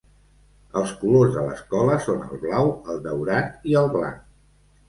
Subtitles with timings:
[0.79, 4.29] Els colors de l'escola són el blau, el daurat i el blanc.